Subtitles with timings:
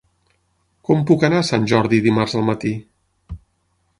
[0.89, 2.75] Com puc anar a Sant Jordi dimarts al matí?